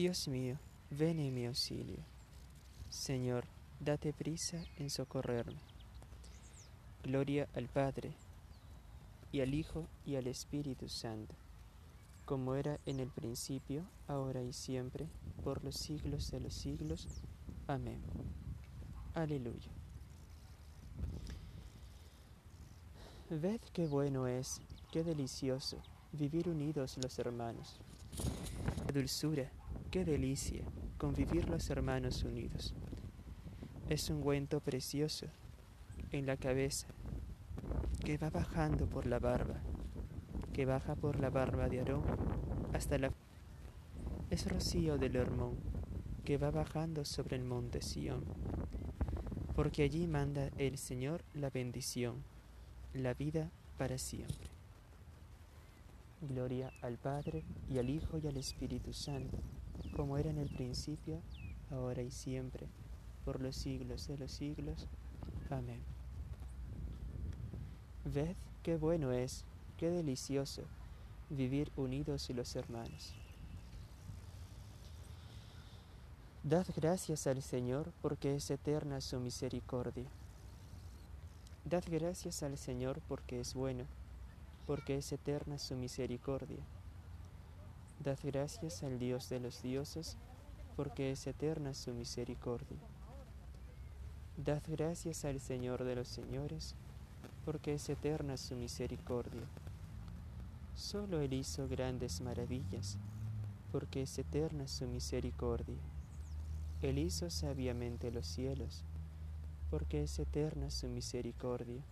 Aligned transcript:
Dios 0.00 0.28
mío, 0.28 0.58
ven 0.88 1.18
en 1.20 1.34
mi 1.34 1.44
auxilio. 1.44 2.02
Señor, 2.88 3.44
date 3.80 4.14
prisa 4.14 4.64
en 4.78 4.88
socorrerme. 4.88 5.60
Gloria 7.02 7.50
al 7.54 7.68
Padre, 7.68 8.14
y 9.30 9.42
al 9.42 9.52
Hijo, 9.52 9.88
y 10.06 10.16
al 10.16 10.26
Espíritu 10.26 10.88
Santo, 10.88 11.34
como 12.24 12.54
era 12.54 12.80
en 12.86 12.98
el 12.98 13.10
principio, 13.10 13.84
ahora 14.08 14.42
y 14.42 14.54
siempre, 14.54 15.06
por 15.44 15.62
los 15.62 15.76
siglos 15.76 16.30
de 16.30 16.40
los 16.40 16.54
siglos. 16.54 17.06
Amén. 17.66 18.00
Aleluya. 19.12 19.70
Ved 23.28 23.60
qué 23.74 23.86
bueno 23.86 24.26
es, 24.26 24.62
qué 24.92 25.04
delicioso 25.04 25.76
vivir 26.12 26.48
unidos 26.48 26.96
los 26.96 27.18
hermanos. 27.18 27.78
Dulzura, 28.94 29.52
qué 29.90 30.04
delicia 30.04 30.62
convivir 30.98 31.48
los 31.48 31.68
hermanos 31.68 32.22
unidos. 32.22 32.74
Es 33.88 34.08
un 34.08 34.18
ungüento 34.18 34.60
precioso 34.60 35.26
en 36.12 36.26
la 36.26 36.36
cabeza 36.36 36.86
que 38.04 38.16
va 38.16 38.30
bajando 38.30 38.86
por 38.86 39.06
la 39.06 39.18
barba, 39.18 39.60
que 40.52 40.64
baja 40.64 40.94
por 40.94 41.18
la 41.18 41.30
barba 41.30 41.68
de 41.68 41.80
Aarón 41.80 42.04
hasta 42.72 42.98
la... 42.98 43.12
Es 44.30 44.48
rocío 44.48 44.96
del 44.96 45.16
Hermón 45.16 45.56
que 46.24 46.38
va 46.38 46.52
bajando 46.52 47.04
sobre 47.04 47.36
el 47.36 47.42
monte 47.42 47.82
Sión, 47.82 48.22
porque 49.56 49.82
allí 49.82 50.06
manda 50.06 50.50
el 50.56 50.78
Señor 50.78 51.24
la 51.34 51.50
bendición, 51.50 52.22
la 52.94 53.14
vida 53.14 53.50
para 53.76 53.98
siempre. 53.98 54.50
Gloria 56.20 56.72
al 56.80 56.96
Padre 56.96 57.42
y 57.68 57.78
al 57.78 57.90
Hijo 57.90 58.18
y 58.18 58.28
al 58.28 58.36
Espíritu 58.36 58.92
Santo, 58.92 59.38
como 60.00 60.16
era 60.16 60.30
en 60.30 60.38
el 60.38 60.48
principio, 60.48 61.20
ahora 61.70 62.00
y 62.00 62.10
siempre, 62.10 62.66
por 63.26 63.38
los 63.38 63.54
siglos 63.54 64.08
de 64.08 64.16
los 64.16 64.32
siglos. 64.32 64.86
Amén. 65.50 65.82
Ved 68.06 68.34
qué 68.62 68.78
bueno 68.78 69.12
es, 69.12 69.44
qué 69.76 69.90
delicioso 69.90 70.62
vivir 71.28 71.70
unidos 71.76 72.30
y 72.30 72.32
los 72.32 72.56
hermanos. 72.56 73.12
Dad 76.44 76.66
gracias 76.74 77.26
al 77.26 77.42
Señor 77.42 77.92
porque 78.00 78.36
es 78.36 78.50
eterna 78.50 79.02
su 79.02 79.20
misericordia. 79.20 80.08
Dad 81.66 81.84
gracias 81.86 82.42
al 82.42 82.56
Señor 82.56 83.02
porque 83.06 83.40
es 83.40 83.52
bueno, 83.52 83.84
porque 84.66 84.96
es 84.96 85.12
eterna 85.12 85.58
su 85.58 85.76
misericordia. 85.76 86.64
Dad 88.02 88.18
gracias 88.22 88.82
al 88.82 88.98
Dios 88.98 89.28
de 89.28 89.40
los 89.40 89.60
dioses, 89.60 90.16
porque 90.74 91.10
es 91.10 91.26
eterna 91.26 91.74
su 91.74 91.92
misericordia. 91.92 92.78
Dad 94.38 94.62
gracias 94.68 95.26
al 95.26 95.38
Señor 95.38 95.84
de 95.84 95.96
los 95.96 96.08
señores, 96.08 96.74
porque 97.44 97.74
es 97.74 97.86
eterna 97.90 98.38
su 98.38 98.54
misericordia. 98.54 99.42
Solo 100.76 101.20
Él 101.20 101.34
hizo 101.34 101.68
grandes 101.68 102.22
maravillas, 102.22 102.96
porque 103.70 104.00
es 104.00 104.18
eterna 104.18 104.66
su 104.66 104.86
misericordia. 104.86 105.76
Él 106.80 106.96
hizo 106.96 107.28
sabiamente 107.28 108.10
los 108.10 108.26
cielos, 108.26 108.82
porque 109.68 110.04
es 110.04 110.18
eterna 110.18 110.70
su 110.70 110.88
misericordia. 110.88 111.82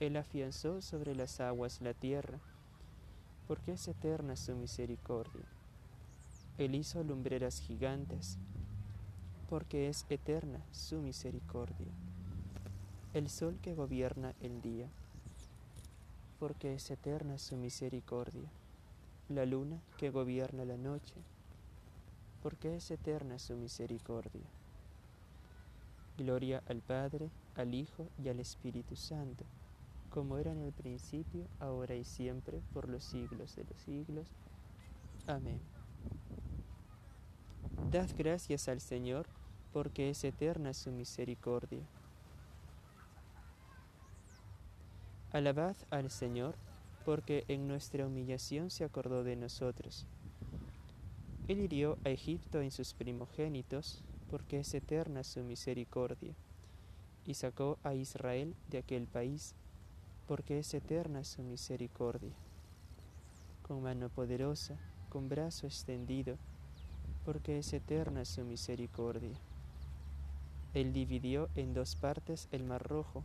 Él 0.00 0.16
afianzó 0.16 0.80
sobre 0.80 1.14
las 1.14 1.38
aguas 1.38 1.82
la 1.82 1.92
tierra, 1.92 2.38
porque 3.46 3.72
es 3.72 3.88
eterna 3.88 4.36
su 4.36 4.54
misericordia. 4.54 5.44
Él 6.58 6.74
hizo 6.74 7.02
lumbreras 7.02 7.60
gigantes, 7.60 8.38
porque 9.48 9.88
es 9.88 10.06
eterna 10.08 10.60
su 10.70 11.00
misericordia 11.00 11.92
el 13.14 13.28
sol 13.28 13.58
que 13.60 13.74
gobierna 13.74 14.32
el 14.40 14.62
día, 14.62 14.88
porque 16.38 16.74
es 16.74 16.90
eterna 16.90 17.38
su 17.38 17.56
misericordia, 17.56 18.48
la 19.28 19.44
luna 19.44 19.82
que 19.98 20.08
gobierna 20.08 20.64
la 20.64 20.78
noche, 20.78 21.14
porque 22.42 22.76
es 22.76 22.90
eterna 22.90 23.38
su 23.38 23.54
misericordia. 23.54 24.46
Gloria 26.16 26.62
al 26.68 26.80
Padre, 26.80 27.28
al 27.54 27.74
Hijo 27.74 28.08
y 28.22 28.30
al 28.30 28.40
Espíritu 28.40 28.96
Santo, 28.96 29.44
como 30.12 30.38
era 30.38 30.52
en 30.52 30.62
el 30.62 30.72
principio, 30.72 31.46
ahora 31.58 31.94
y 31.94 32.04
siempre, 32.04 32.60
por 32.72 32.88
los 32.88 33.02
siglos 33.02 33.56
de 33.56 33.64
los 33.64 33.78
siglos. 33.78 34.28
Amén. 35.26 35.60
Dad 37.90 38.10
gracias 38.16 38.68
al 38.68 38.80
Señor, 38.80 39.26
porque 39.72 40.10
es 40.10 40.22
eterna 40.24 40.74
su 40.74 40.92
misericordia 40.92 41.82
Alabad 45.32 45.76
al 45.88 46.10
Señor, 46.10 46.56
porque 47.06 47.46
en 47.48 47.66
nuestra 47.66 48.06
humillación 48.06 48.68
se 48.68 48.84
acordó 48.84 49.24
de 49.24 49.34
nosotros. 49.34 50.06
Él 51.48 51.60
hirió 51.60 51.96
a 52.04 52.10
Egipto 52.10 52.60
en 52.60 52.70
sus 52.70 52.92
primogénitos, 52.92 54.04
porque 54.30 54.58
es 54.58 54.74
eterna 54.74 55.24
su 55.24 55.42
misericordia, 55.42 56.34
y 57.24 57.32
sacó 57.32 57.78
a 57.82 57.94
Israel 57.94 58.54
de 58.68 58.76
aquel 58.76 59.06
país, 59.06 59.54
porque 60.26 60.58
es 60.58 60.72
eterna 60.74 61.24
su 61.24 61.42
misericordia. 61.42 62.34
Con 63.66 63.82
mano 63.82 64.08
poderosa, 64.08 64.76
con 65.08 65.28
brazo 65.28 65.66
extendido, 65.66 66.36
porque 67.24 67.58
es 67.58 67.72
eterna 67.72 68.24
su 68.24 68.44
misericordia. 68.44 69.38
Él 70.74 70.92
dividió 70.92 71.48
en 71.54 71.74
dos 71.74 71.96
partes 71.96 72.48
el 72.50 72.64
mar 72.64 72.82
rojo, 72.82 73.24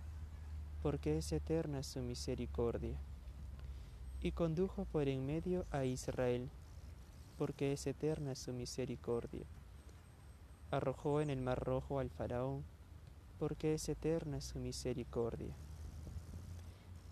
porque 0.84 1.18
es 1.18 1.32
eterna 1.32 1.84
su 1.84 2.02
misericordia. 2.02 2.98
Y 4.22 4.32
condujo 4.32 4.86
por 4.86 5.08
en 5.08 5.26
medio 5.26 5.66
a 5.72 5.86
Israel, 5.86 6.50
porque 7.38 7.72
es 7.72 7.88
eterna 7.88 8.36
su 8.36 8.52
misericordia. 8.52 9.46
Arrojó 10.72 11.22
en 11.22 11.30
el 11.30 11.42
mar 11.42 11.64
rojo 11.64 12.00
al 12.00 12.10
faraón, 12.10 12.66
porque 13.40 13.76
es 13.76 13.88
eterna 13.88 14.42
su 14.42 14.60
misericordia. 14.60 15.56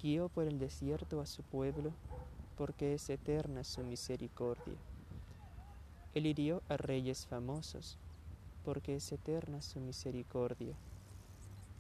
Guió 0.05 0.29
por 0.29 0.45
el 0.45 0.59
desierto 0.59 1.19
a 1.19 1.25
su 1.25 1.41
pueblo, 1.41 1.91
porque 2.57 2.93
es 2.93 3.09
eterna 3.09 3.63
su 3.63 3.81
misericordia. 3.81 4.77
Él 6.13 6.27
hirió 6.27 6.61
a 6.69 6.77
reyes 6.77 7.25
famosos, 7.25 7.97
porque 8.63 8.97
es 8.97 9.11
eterna 9.11 9.63
su 9.63 9.79
misericordia 9.79 10.75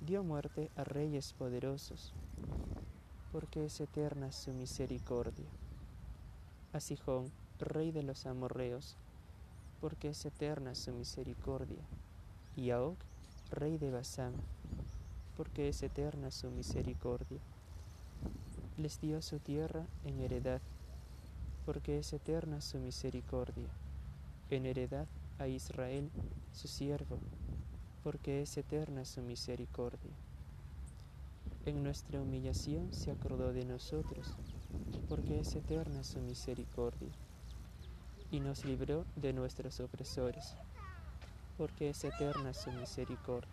dio 0.01 0.23
muerte 0.23 0.69
a 0.75 0.83
reyes 0.83 1.33
poderosos, 1.33 2.13
porque 3.31 3.65
es 3.65 3.79
eterna 3.79 4.31
su 4.31 4.53
misericordia. 4.53 5.47
A 6.73 6.79
Sijón, 6.79 7.31
rey 7.59 7.91
de 7.91 8.03
los 8.03 8.25
amorreos, 8.25 8.97
porque 9.81 10.09
es 10.09 10.25
eterna 10.25 10.75
su 10.75 10.91
misericordia. 10.93 11.83
Y 12.55 12.69
a 12.71 12.81
Og, 12.81 12.97
rey 13.51 13.77
de 13.77 13.91
Basán, 13.91 14.33
porque 15.37 15.69
es 15.69 15.81
eterna 15.81 16.29
su 16.29 16.51
misericordia. 16.51 17.39
Les 18.77 18.99
dio 18.99 19.21
su 19.21 19.39
tierra 19.39 19.85
en 20.03 20.19
heredad, 20.19 20.61
porque 21.65 21.97
es 21.97 22.11
eterna 22.11 22.59
su 22.59 22.77
misericordia. 22.77 23.69
En 24.49 24.65
heredad 24.65 25.07
a 25.39 25.47
Israel, 25.47 26.11
su 26.51 26.67
siervo, 26.67 27.17
porque 28.03 28.41
es 28.41 28.57
eterna 28.57 29.05
su 29.05 29.21
misericordia. 29.21 30.11
En 31.65 31.83
nuestra 31.83 32.21
humillación 32.21 32.91
se 32.91 33.11
acordó 33.11 33.53
de 33.53 33.63
nosotros, 33.63 34.35
porque 35.07 35.39
es 35.39 35.55
eterna 35.55 36.03
su 36.03 36.19
misericordia. 36.19 37.13
Y 38.29 38.41
nos 38.41 38.65
libró 38.65 39.05
de 39.15 39.31
nuestros 39.31 39.79
opresores, 39.79 40.53
porque 41.57 41.91
es 41.91 42.03
eterna 42.03 42.53
su 42.53 42.73
misericordia. 42.73 43.49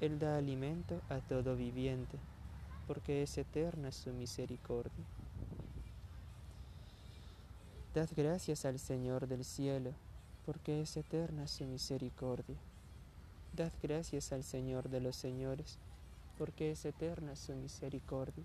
Él 0.00 0.18
da 0.18 0.38
alimento 0.38 1.02
a 1.10 1.18
todo 1.18 1.56
viviente, 1.56 2.18
porque 2.90 3.22
es 3.22 3.38
eterna 3.38 3.92
su 3.92 4.12
misericordia. 4.12 5.04
Dad 7.94 8.08
gracias 8.16 8.64
al 8.64 8.80
Señor 8.80 9.28
del 9.28 9.44
cielo, 9.44 9.92
porque 10.44 10.80
es 10.80 10.96
eterna 10.96 11.46
su 11.46 11.66
misericordia. 11.66 12.56
Dad 13.54 13.70
gracias 13.80 14.32
al 14.32 14.42
Señor 14.42 14.88
de 14.88 15.00
los 15.00 15.14
señores, 15.14 15.78
porque 16.36 16.72
es 16.72 16.84
eterna 16.84 17.36
su 17.36 17.54
misericordia. 17.54 18.42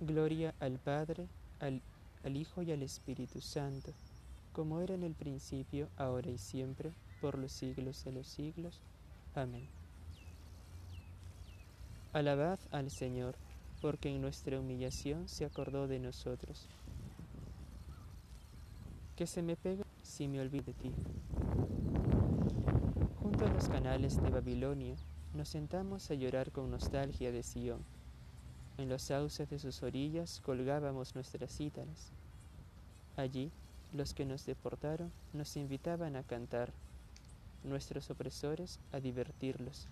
Gloria 0.00 0.54
al 0.60 0.78
Padre, 0.78 1.28
al, 1.60 1.82
Hijo 2.34 2.62
y 2.62 2.72
al 2.72 2.82
Espíritu 2.82 3.42
Santo, 3.42 3.92
como 4.54 4.80
era 4.80 4.94
en 4.94 5.02
el 5.02 5.12
principio, 5.12 5.90
ahora 5.98 6.30
y 6.30 6.38
siempre, 6.38 6.90
por 7.20 7.36
los 7.36 7.52
siglos 7.52 8.02
de 8.04 8.12
los 8.12 8.26
siglos. 8.26 8.80
Amén. 9.34 9.68
Alabad 12.12 12.58
al 12.70 12.90
Señor, 12.90 13.36
porque 13.80 14.08
en 14.08 14.20
nuestra 14.22 14.58
humillación 14.58 15.28
se 15.28 15.44
acordó 15.44 15.86
de 15.86 15.98
nosotros. 15.98 16.68
que 19.18 19.26
se 19.26 19.42
me 19.42 19.56
pegue 19.56 19.82
si 20.04 20.28
me 20.28 20.40
olvido 20.40 20.66
de 20.66 20.74
ti. 20.74 20.92
Junto 23.20 23.46
a 23.46 23.48
los 23.48 23.68
canales 23.68 24.22
de 24.22 24.30
Babilonia 24.30 24.94
nos 25.34 25.48
sentamos 25.48 26.08
a 26.12 26.14
llorar 26.14 26.52
con 26.52 26.70
nostalgia 26.70 27.32
de 27.32 27.42
Sion. 27.42 27.84
En 28.76 28.88
los 28.88 29.02
sauces 29.02 29.50
de 29.50 29.58
sus 29.58 29.82
orillas 29.82 30.40
colgábamos 30.46 31.16
nuestras 31.16 31.50
cítaras. 31.50 32.12
Allí, 33.16 33.50
los 33.92 34.14
que 34.14 34.24
nos 34.24 34.46
deportaron 34.46 35.10
nos 35.32 35.56
invitaban 35.56 36.14
a 36.14 36.22
cantar, 36.22 36.72
nuestros 37.64 38.10
opresores 38.10 38.78
a 38.92 39.00
divertirlos. 39.00 39.88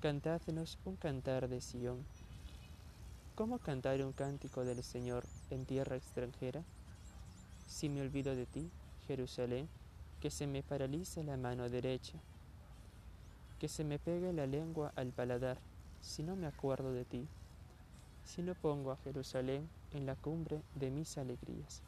Cantadnos 0.00 0.76
un 0.84 0.94
cantar 0.96 1.48
de 1.48 1.62
Sion. 1.62 2.04
¿Cómo 3.34 3.58
cantar 3.58 4.02
un 4.02 4.12
cántico 4.12 4.62
del 4.62 4.84
Señor 4.84 5.24
en 5.48 5.64
tierra 5.64 5.96
extranjera? 5.96 6.62
Si 7.66 7.88
me 7.88 8.02
olvido 8.02 8.36
de 8.36 8.44
ti, 8.44 8.70
Jerusalén, 9.06 9.70
que 10.20 10.30
se 10.30 10.46
me 10.46 10.62
paralice 10.62 11.24
la 11.24 11.38
mano 11.38 11.70
derecha, 11.70 12.18
que 13.58 13.68
se 13.68 13.84
me 13.84 13.98
pegue 13.98 14.34
la 14.34 14.46
lengua 14.46 14.92
al 14.96 15.12
paladar, 15.12 15.56
si 16.02 16.22
no 16.22 16.36
me 16.36 16.46
acuerdo 16.46 16.92
de 16.92 17.06
ti, 17.06 17.26
si 18.26 18.42
no 18.42 18.54
pongo 18.54 18.92
a 18.92 18.98
Jerusalén 18.98 19.66
en 19.94 20.04
la 20.04 20.14
cumbre 20.14 20.60
de 20.74 20.90
mis 20.90 21.16
alegrías. 21.16 21.80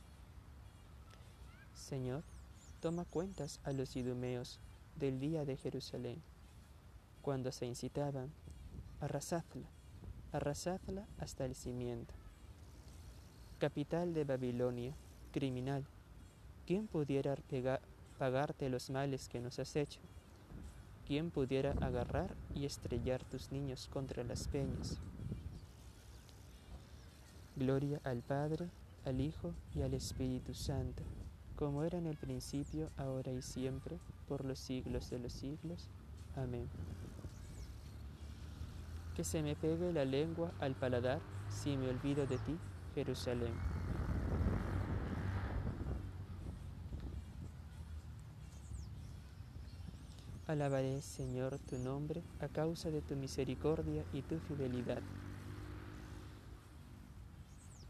Señor, 1.75 2.23
toma 2.81 3.05
cuentas 3.05 3.61
a 3.65 3.73
los 3.73 3.97
idumeos 3.97 4.59
del 4.97 5.21
día 5.21 5.45
de 5.45 5.59
Jerusalén, 5.59 6.23
cuando 7.29 7.53
se 7.53 7.67
incitaban, 7.67 8.33
arrasadla, 9.03 9.69
arrasadla 10.33 11.07
hasta 11.19 11.45
el 11.45 11.55
cimiento. 11.55 12.15
Capital 13.59 14.15
de 14.15 14.25
Babilonia, 14.25 14.95
criminal, 15.31 15.85
¿quién 16.67 16.87
pudiera 16.87 17.37
pagarte 18.19 18.71
los 18.71 18.89
males 18.89 19.29
que 19.29 19.41
nos 19.41 19.59
has 19.59 19.77
hecho? 19.77 20.01
¿Quién 21.07 21.31
pudiera 21.31 21.73
agarrar 21.83 22.35
y 22.55 22.65
estrellar 22.65 23.23
tus 23.25 23.53
niños 23.53 23.91
contra 23.93 24.25
las 24.25 24.49
peñas? 24.49 24.97
Gloria 27.57 28.01
al 28.05 28.23
Padre, 28.23 28.71
al 29.05 29.21
Hijo 29.21 29.53
y 29.75 29.83
al 29.83 29.93
Espíritu 29.93 30.55
Santo, 30.55 31.03
como 31.57 31.85
era 31.85 31.99
en 31.99 32.07
el 32.07 32.17
principio, 32.17 32.89
ahora 32.97 33.33
y 33.33 33.43
siempre, 33.43 33.99
por 34.29 34.47
los 34.47 34.59
siglos 34.59 35.11
de 35.11 35.19
los 35.19 35.35
siglos. 35.35 35.91
Amén. 36.35 36.69
Que 39.19 39.25
se 39.25 39.43
me 39.43 39.57
pegue 39.57 39.93
la 39.93 40.05
lengua 40.05 40.53
al 40.61 40.77
paladar 40.77 41.21
si 41.49 41.77
me 41.77 41.91
olvido 41.91 42.25
de 42.25 42.39
ti, 42.39 42.57
Jerusalén. 42.95 43.53
Alabaré, 50.47 51.03
Señor, 51.03 51.59
tu 51.59 51.79
nombre 51.79 52.23
a 52.39 52.47
causa 52.47 52.93
de 52.93 53.03
tu 53.03 53.17
misericordia 53.17 54.05
y 54.13 54.23
tu 54.23 54.39
fidelidad. 54.39 55.03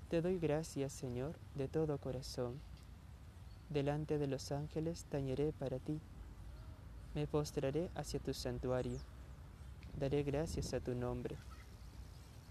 Te 0.08 0.22
doy 0.22 0.38
gracias, 0.38 0.94
Señor, 0.94 1.38
de 1.54 1.68
todo 1.68 1.98
corazón. 1.98 2.58
Delante 3.68 4.16
de 4.16 4.28
los 4.28 4.50
ángeles 4.50 5.04
tañeré 5.10 5.52
para 5.52 5.78
ti. 5.78 6.00
Me 7.14 7.26
postraré 7.26 7.90
hacia 7.94 8.18
tu 8.18 8.32
santuario. 8.32 8.98
Daré 9.98 10.22
gracias 10.22 10.74
a 10.74 10.80
tu 10.80 10.94
nombre, 10.94 11.34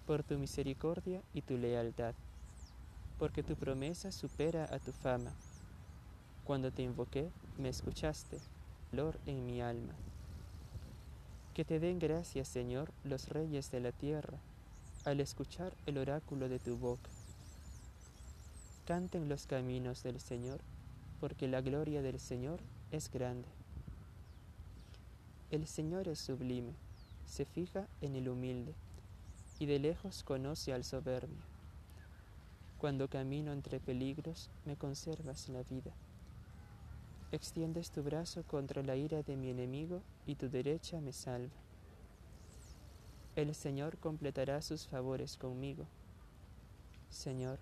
por 0.05 0.21
tu 0.21 0.37
misericordia 0.37 1.21
y 1.33 1.41
tu 1.41 1.57
lealtad, 1.57 2.13
porque 3.17 3.41
tu 3.41 3.55
promesa 3.55 4.11
supera 4.11 4.65
a 4.65 4.79
tu 4.79 4.91
fama. 4.91 5.31
Cuando 6.43 6.71
te 6.71 6.83
invoqué, 6.83 7.29
me 7.57 7.69
escuchaste 7.69 8.37
en 9.25 9.45
mi 9.45 9.61
alma. 9.61 9.93
Que 11.53 11.63
te 11.63 11.79
den 11.79 11.99
gracias, 11.99 12.49
Señor, 12.49 12.91
los 13.05 13.29
reyes 13.29 13.71
de 13.71 13.79
la 13.79 13.93
tierra, 13.93 14.39
al 15.05 15.21
escuchar 15.21 15.71
el 15.85 15.99
oráculo 15.99 16.49
de 16.49 16.59
tu 16.59 16.75
boca. 16.75 17.09
Canten 18.85 19.29
los 19.29 19.47
caminos 19.47 20.03
del 20.03 20.19
Señor, 20.19 20.59
porque 21.21 21.47
la 21.47 21.61
gloria 21.61 22.01
del 22.01 22.19
Señor 22.19 22.59
es 22.91 23.09
grande. 23.09 23.47
El 25.49 25.65
Señor 25.65 26.09
es 26.09 26.19
sublime, 26.19 26.73
se 27.27 27.45
fija 27.45 27.87
en 28.01 28.15
el 28.15 28.29
humilde, 28.29 28.73
y 29.59 29.67
de 29.67 29.77
lejos 29.77 30.23
conoce 30.23 30.73
al 30.73 30.83
soberbio. 30.83 31.43
Cuando 32.79 33.09
camino 33.09 33.51
entre 33.51 33.79
peligros, 33.79 34.49
me 34.65 34.77
conservas 34.77 35.49
la 35.49 35.61
vida. 35.63 35.91
Extiendes 37.31 37.91
tu 37.91 38.03
brazo 38.03 38.43
contra 38.43 38.81
la 38.81 38.95
ira 38.95 39.21
de 39.21 39.35
mi 39.35 39.49
enemigo 39.49 40.01
y 40.25 40.35
tu 40.35 40.49
derecha 40.49 41.01
me 41.01 41.11
salva. 41.11 41.55
El 43.35 43.53
Señor 43.53 43.97
completará 43.97 44.61
sus 44.61 44.87
favores 44.87 45.37
conmigo. 45.37 45.85
Señor, 47.09 47.59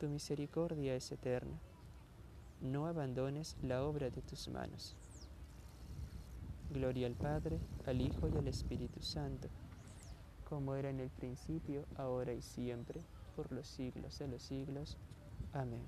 tu 0.00 0.08
misericordia 0.08 0.94
es 0.94 1.12
eterna. 1.12 1.58
No 2.60 2.86
abandones 2.86 3.56
la 3.62 3.84
obra 3.84 4.10
de 4.10 4.22
tus 4.22 4.48
manos. 4.48 4.96
Gloria 6.68 7.06
al 7.06 7.14
Padre, 7.14 7.60
al 7.86 8.00
Hijo 8.00 8.28
y 8.28 8.36
al 8.36 8.48
Espíritu 8.48 9.00
Santo, 9.00 9.48
como 10.48 10.74
era 10.74 10.90
en 10.90 11.00
el 11.00 11.10
principio, 11.10 11.86
ahora 11.96 12.32
y 12.32 12.42
siempre, 12.42 13.00
por 13.36 13.52
los 13.52 13.66
siglos 13.66 14.18
de 14.18 14.28
los 14.28 14.42
siglos. 14.42 14.96
Amén. 15.52 15.84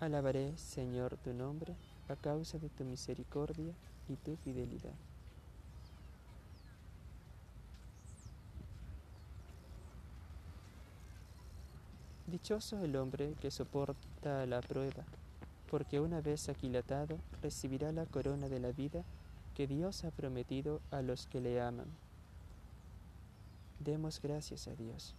Alabaré, 0.00 0.56
Señor, 0.56 1.16
tu 1.18 1.32
nombre 1.32 1.76
a 2.08 2.16
causa 2.16 2.58
de 2.58 2.68
tu 2.70 2.84
misericordia 2.84 3.74
y 4.08 4.16
tu 4.16 4.36
fidelidad. 4.36 4.94
Dichoso 12.26 12.82
el 12.82 12.96
hombre 12.96 13.34
que 13.40 13.50
soporta 13.50 14.46
la 14.46 14.60
prueba, 14.60 15.04
porque 15.72 16.00
una 16.00 16.20
vez 16.20 16.50
aquilatado 16.50 17.18
recibirá 17.40 17.92
la 17.92 18.04
corona 18.04 18.50
de 18.50 18.60
la 18.60 18.72
vida 18.72 19.04
que 19.54 19.66
Dios 19.66 20.04
ha 20.04 20.10
prometido 20.10 20.82
a 20.90 21.00
los 21.00 21.26
que 21.26 21.40
le 21.40 21.62
aman. 21.62 21.86
Demos 23.80 24.20
gracias 24.20 24.68
a 24.68 24.74
Dios. 24.74 25.14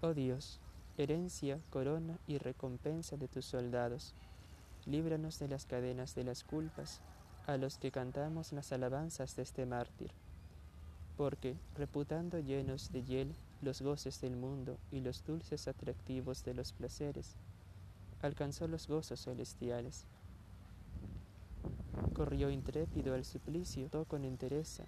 Oh 0.00 0.14
Dios, 0.14 0.60
herencia, 0.96 1.58
corona 1.70 2.20
y 2.28 2.38
recompensa 2.38 3.16
de 3.16 3.26
tus 3.26 3.46
soldados. 3.46 4.14
Líbranos 4.86 5.40
de 5.40 5.48
las 5.48 5.66
cadenas 5.66 6.14
de 6.14 6.22
las 6.22 6.44
culpas, 6.44 7.00
a 7.48 7.56
los 7.56 7.78
que 7.78 7.90
cantamos 7.90 8.52
las 8.52 8.70
alabanzas 8.70 9.34
de 9.34 9.42
este 9.42 9.66
mártir. 9.66 10.12
Porque, 11.16 11.56
reputando 11.74 12.38
llenos 12.38 12.92
de 12.92 13.02
hiel 13.02 13.34
los 13.62 13.82
goces 13.82 14.20
del 14.20 14.36
mundo 14.36 14.78
y 14.90 15.00
los 15.00 15.24
dulces 15.24 15.68
atractivos 15.68 16.44
de 16.44 16.54
los 16.54 16.72
placeres, 16.72 17.36
alcanzó 18.22 18.68
los 18.68 18.86
gozos 18.88 19.24
celestiales. 19.24 20.06
Corrió 22.14 22.50
intrépido 22.50 23.14
al 23.14 23.24
suplicio, 23.24 23.88
con 24.06 24.24
entereza, 24.24 24.84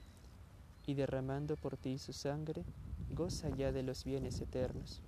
y 0.86 0.94
derramando 0.94 1.56
por 1.56 1.76
ti 1.76 1.98
su 1.98 2.12
sangre, 2.12 2.64
goza 3.10 3.48
ya 3.50 3.72
de 3.72 3.82
los 3.82 4.04
bienes 4.04 4.40
eternos. 4.40 5.02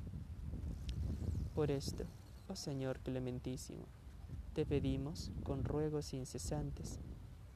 Por 1.55 1.71
esto, 1.71 2.05
oh 2.49 2.57
Señor 2.57 2.99
clementísimo, 3.01 3.85
te 4.55 4.65
pedimos 4.67 5.31
con 5.43 5.65
ruegos 5.65 6.15
incesantes 6.15 6.99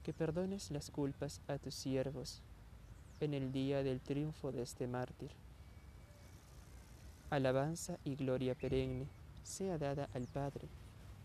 que 0.02 0.12
perdones 0.12 0.70
las 0.70 0.90
culpas 0.90 1.40
a 1.48 1.58
tus 1.58 1.74
siervos 1.74 2.42
en 3.20 3.34
el 3.34 3.52
día 3.52 3.82
del 3.82 4.00
triunfo 4.00 4.52
de 4.52 4.62
este 4.62 4.86
mártir. 4.86 5.30
Alabanza 7.30 7.98
y 8.04 8.14
gloria 8.14 8.54
perenne 8.54 9.06
sea 9.48 9.78
dada 9.78 10.08
al 10.12 10.26
Padre, 10.26 10.68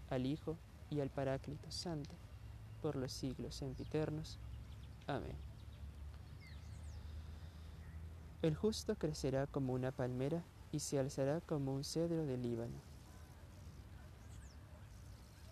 al 0.09 0.25
Hijo 0.25 0.55
y 0.89 1.01
al 1.01 1.09
Paráclito 1.09 1.69
Santo, 1.69 2.11
por 2.81 2.95
los 2.95 3.11
siglos 3.11 3.55
sempiternos. 3.55 4.39
Amén. 5.07 5.35
El 8.41 8.55
justo 8.55 8.95
crecerá 8.95 9.45
como 9.47 9.73
una 9.73 9.91
palmera 9.91 10.41
y 10.71 10.79
se 10.79 10.99
alzará 10.99 11.41
como 11.41 11.73
un 11.73 11.83
cedro 11.83 12.25
del 12.25 12.41
Líbano. 12.41 12.79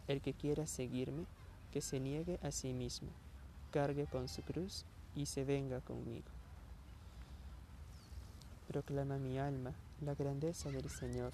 El 0.08 0.22
que 0.22 0.34
quiera 0.34 0.66
seguirme, 0.66 1.26
que 1.72 1.82
se 1.82 2.00
niegue 2.00 2.40
a 2.42 2.52
sí 2.52 2.74
mismo, 2.74 3.10
cargue 3.72 4.08
con 4.08 4.28
su 4.28 4.42
cruz 4.44 4.86
y 5.16 5.26
se 5.26 5.44
venga 5.44 5.82
conmigo. 5.82 6.28
Proclama 8.68 9.18
mi 9.18 9.40
alma 9.40 9.74
la 10.02 10.16
grandeza 10.16 10.70
del 10.72 10.90
Señor. 10.90 11.34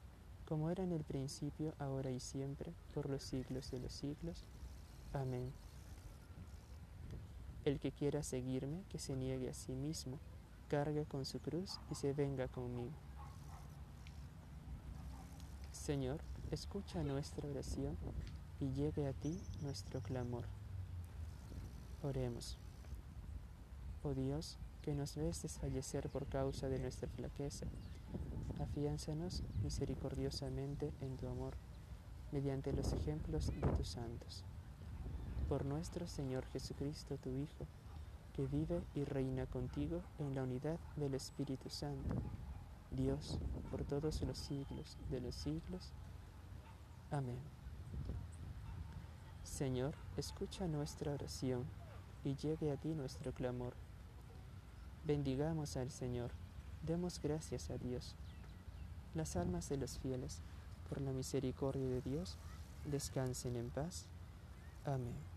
como 0.51 0.69
era 0.69 0.83
en 0.83 0.91
el 0.91 1.05
principio, 1.05 1.73
ahora 1.79 2.11
y 2.11 2.19
siempre, 2.19 2.73
por 2.93 3.09
los 3.09 3.23
siglos 3.23 3.71
de 3.71 3.79
los 3.79 3.93
siglos. 3.93 4.43
Amén. 5.13 5.49
El 7.63 7.79
que 7.79 7.93
quiera 7.93 8.21
seguirme, 8.21 8.83
que 8.89 8.99
se 8.99 9.15
niegue 9.15 9.49
a 9.49 9.53
sí 9.53 9.71
mismo, 9.71 10.19
cargue 10.67 11.05
con 11.05 11.23
su 11.23 11.39
cruz 11.39 11.79
y 11.89 11.95
se 11.95 12.11
venga 12.11 12.49
conmigo. 12.49 12.91
Señor, 15.71 16.19
escucha 16.51 17.01
nuestra 17.01 17.47
oración 17.47 17.95
y 18.59 18.73
llegue 18.73 19.07
a 19.07 19.13
ti 19.13 19.39
nuestro 19.61 20.01
clamor. 20.01 20.43
Oremos. 22.03 22.57
Oh 24.03 24.13
Dios, 24.13 24.57
que 24.81 24.93
nos 24.95 25.15
ves 25.15 25.43
desfallecer 25.43 26.09
por 26.09 26.27
causa 26.27 26.67
de 26.67 26.79
nuestra 26.79 27.07
flaqueza, 27.07 27.67
afiánzanos 28.61 29.43
misericordiosamente 29.63 30.91
en 31.01 31.17
tu 31.17 31.27
amor, 31.27 31.53
mediante 32.31 32.71
los 32.73 32.93
ejemplos 32.93 33.47
de 33.47 33.67
tus 33.77 33.89
santos. 33.89 34.43
Por 35.49 35.65
nuestro 35.65 36.07
Señor 36.07 36.45
Jesucristo, 36.53 37.17
tu 37.17 37.29
Hijo, 37.29 37.67
que 38.33 38.45
vive 38.47 38.81
y 38.95 39.03
reina 39.03 39.45
contigo 39.45 40.01
en 40.19 40.35
la 40.35 40.43
unidad 40.43 40.79
del 40.95 41.13
Espíritu 41.15 41.69
Santo, 41.69 42.15
Dios, 42.91 43.37
por 43.69 43.83
todos 43.83 44.21
los 44.21 44.37
siglos 44.37 44.97
de 45.09 45.21
los 45.21 45.35
siglos. 45.35 45.91
Amén. 47.09 47.39
Señor, 49.43 49.95
escucha 50.17 50.67
nuestra 50.67 51.13
oración 51.13 51.65
y 52.23 52.35
llegue 52.35 52.71
a 52.71 52.77
ti 52.77 52.89
nuestro 52.89 53.33
clamor. 53.33 53.73
Bendigamos 55.05 55.77
al 55.77 55.91
Señor, 55.91 56.31
demos 56.85 57.19
gracias 57.21 57.69
a 57.69 57.77
Dios. 57.77 58.15
Las 59.13 59.35
almas 59.35 59.67
de 59.69 59.77
los 59.77 59.99
fieles, 59.99 60.41
por 60.87 61.01
la 61.01 61.11
misericordia 61.11 61.87
de 61.87 62.01
Dios, 62.01 62.37
descansen 62.85 63.55
en 63.55 63.69
paz. 63.69 64.05
Amén. 64.85 65.30